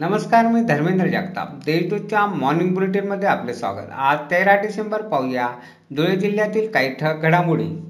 नमस्कार 0.00 0.46
मी 0.46 0.62
धर्मेंद्र 0.62 1.06
जगताप. 1.06 1.48
देशदूतच्या 1.64 2.26
मॉर्निंग 2.26 2.74
बुलेटिनमध्ये 2.74 3.28
आपले 3.28 3.54
स्वागत. 3.54 3.90
आज 3.92 4.18
तेरा 4.30 4.54
डिसेंबर 4.56 5.02
पाहूया. 5.02 5.48
धुळे 5.96 6.16
जिल्ह्यातील 6.16 6.70
काही 6.70 6.94
ठक 6.94 7.14
घडामोडी. 7.22 7.82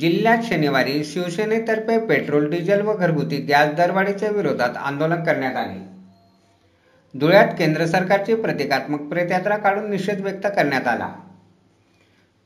जिल्ह्यात 0.00 0.38
शनिवारी 0.42 1.04
शिवसेनेतर्फे 1.04 2.06
पेट्रोल 2.06 2.50
डिझेल 2.50 2.80
व 2.80 2.96
घरगुती 2.96 3.36
गॅस 3.36 3.74
दरवाढीच्या 3.74 4.30
विरोधात 4.30 4.76
आंदोलन 4.76 5.24
करण्यात 5.24 5.56
आले. 5.56 5.88
धुळ्यात 7.18 7.48
केंद्र 7.58 7.86
सरकारची 7.86 8.34
प्रतिकात्मक 8.34 9.00
प्रेतयात्रा 9.00 9.56
काढून 9.56 9.90
निषेध 9.90 10.20
व्यक्त 10.20 10.46
करण्यात 10.56 10.88
आला. 10.88 11.14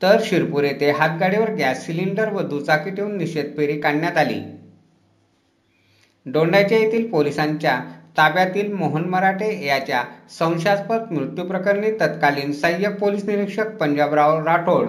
तर 0.02 0.20
शिरपूर 0.24 0.64
येथे 0.64 0.90
हातगाडीवर 0.90 1.50
गॅस 1.50 1.86
सिलेंडर 1.86 2.32
व 2.32 2.40
दुचाकी 2.40 2.90
ठेवून 2.90 3.18
निषेध 3.18 3.56
फेरी 3.56 3.80
काढण्यात 3.80 4.16
आली. 4.16 4.40
दोंडाच्या 6.26 6.78
येथील 6.78 7.10
पोलिसांच्या 7.10 7.80
ताब्यातील 8.18 8.72
मोहन 8.72 9.04
मराठे 9.04 9.66
याच्या 9.66 10.02
संशयास्पद 10.38 11.02
मृत्यूप्रकरणी 11.10 11.90
तत्कालीन 11.90 12.52
सहाय्यक 12.52 12.98
पोलीस 12.98 13.24
निरीक्षक 13.24 13.76
पंजाबराव 13.76 14.44
राठोड 14.44 14.88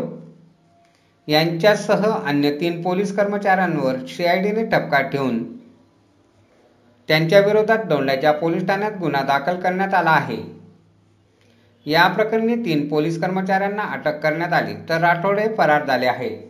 यांच्यासह 1.27 2.05
अन्य 2.25 2.51
तीन 2.51 2.81
पोलीस 2.81 3.15
कर्मचाऱ्यांवर 3.15 3.95
सीआयडीने 4.05 4.65
ठपका 4.65 5.01
ठेवून 5.01 5.43
त्यांच्याविरोधात 7.07 7.77
दोंडाच्या 7.77 8.31
पोलीस 8.31 8.67
ठाण्यात 8.67 8.91
गुन्हा 8.91 9.21
दाखल 9.21 9.59
करण्यात 9.59 9.93
आला 9.93 10.09
आहे. 10.09 10.37
या 11.85 12.07
प्रकरणी 12.07 12.55
तीन 12.55 12.87
पोलीस 12.87 13.21
कर्मचाऱ्यांना 13.21 13.81
अटक 13.81 14.19
करण्यात 14.19 14.53
आली 14.53 14.73
तर 14.89 14.97
राठोड 14.97 15.39
हे 15.39 15.55
फरार 15.55 15.85
झाले 15.85 16.05
आहे 16.05 16.48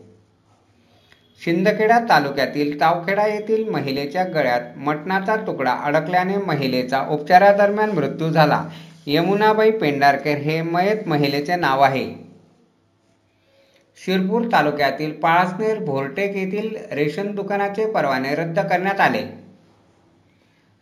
शिंदखेडा 1.46 2.00
तालुक्यातील 2.00 2.80
तावखेडा 2.82 3.26
येथील 3.28 3.70
महिलेच्या 3.70 4.24
गळ्यात 4.24 4.62
मटणाचा 4.78 5.36
तुकडा 5.36 5.72
अडकल्याने 5.72 6.38
महिलेचा 6.38 7.02
उपचारादरम्यान 7.10 7.90
मृत्यू 7.90 8.30
झाला. 8.30 8.64
यमुनाबाई 9.08 9.72
पेंडारकर 9.72 10.38
हे 10.38 10.62
मयत 10.62 11.08
महिलेचे 11.08 11.56
नाव 11.56 11.82
आहे. 11.82 12.06
शिरपूर 13.98 14.46
तालुक्यातील 14.52 15.12
पाळसनेर 15.12 15.80
भोरटेक 15.80 16.36
येथील 16.36 16.76
रेशन 16.92 17.32
दुकानाचे 17.36 17.86
परवाने 17.86 18.34
रद्द 18.36 18.60
करण्यात 18.60 19.00
आले. 19.00 19.22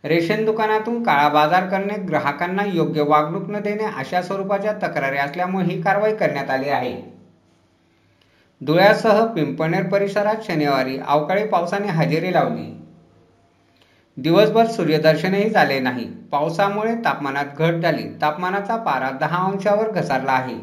रेशन 0.04 0.44
दुकानातून 0.44 1.02
काळा 1.02 1.28
बाजार 1.28 1.66
करणे 1.66 1.94
ग्राहकांना 1.98 2.62
योग्य 2.74 3.02
वागणूक 3.02 3.48
न 3.50 3.60
देणे 3.60 3.84
अशा 3.84 4.22
स्वरूपाच्या 4.22 4.72
तक्रारी 4.72 5.18
असल्यामुळे 5.18 5.64
ही 5.64 5.80
कारवाई 5.82 6.16
करण्यात 6.16 6.50
आली 6.50 6.68
आहे. 6.68 7.17
धुळ्यासह 8.66 9.26
पिंपणेर 9.26 9.86
परिसरात 9.86 10.34
शनिवारी 10.44 10.98
अवकाळी 11.08 11.46
पावसाने 11.46 11.88
हजेरी 11.88 12.32
लावली. 12.32 12.82
दिवसभर 14.16 14.66
सूर्यदर्शनही 14.66 15.50
झाले 15.50 15.80
नाही. 15.80 16.04
पावसामुळे 16.04 16.94
तापमानात 16.94 17.44
घट 17.58 17.74
झाली. 17.74 18.02
तापमानाचा 18.20 18.76
पारा 18.76 19.10
दहा 19.10 19.44
अंशावर 19.44 19.90
घसरला 19.90 20.32
आहे. 20.32 20.58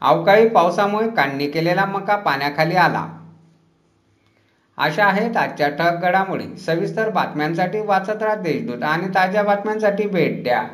अवकाळी 0.00 0.48
पावसामुळे 0.48 1.10
काढणी 1.10 1.46
केलेला 1.46 1.84
मका 1.84 2.16
पाण्याखाली 2.16 2.76
आला. 2.76 3.08
अशा 4.78 5.04
आहेत 5.06 5.36
आजच्या 5.36 5.68
ठळक 5.68 6.02
घडामोडी. 6.02 6.56
सविस्तर 6.56 7.10
बातम्यांसाठी 7.10 7.80
वाचत 7.80 8.22
राहा 8.22 8.34
देशदूत 8.34 8.82
आणि 8.82 9.08
ताज्या 9.08 9.42
बातम्यांसाठी 9.42 10.06
भेट 10.06 10.42
द्या. 10.42 10.68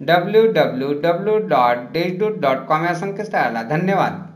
W 0.00 0.46
W 0.52 0.92
W 0.92 1.38
dot 1.38 1.76
Deshdoot 1.76 2.38
dot 2.40 2.56
com 2.56 2.84
या 2.84 2.94
संकेतस्थळाला. 2.94 3.62
धन्यवाद. 3.62 4.33